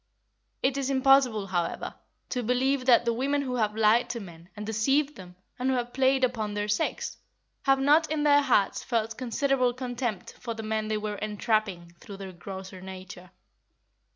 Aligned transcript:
It 0.63 0.77
is 0.77 0.89
impossible, 0.89 1.45
however, 1.45 1.93
to 2.29 2.41
believe 2.41 2.85
that 2.87 3.05
the 3.05 3.13
women 3.13 3.43
who 3.43 3.57
have 3.57 3.75
lied 3.75 4.09
to 4.09 4.19
men, 4.19 4.49
and 4.57 4.65
deceived 4.65 5.15
them, 5.15 5.35
and 5.59 5.69
who 5.69 5.75
have 5.75 5.93
played 5.93 6.23
upon 6.23 6.55
their 6.55 6.67
sex, 6.67 7.17
have 7.65 7.79
not 7.79 8.09
in 8.11 8.23
their 8.23 8.41
hearts 8.41 8.81
felt 8.81 9.15
considerable 9.15 9.73
contempt 9.75 10.33
for 10.39 10.55
the 10.55 10.63
men 10.63 10.87
they 10.87 10.97
were 10.97 11.17
entrapping 11.17 11.93
through 11.99 12.17
their 12.17 12.31
grosser 12.31 12.81
nature. 12.81 13.29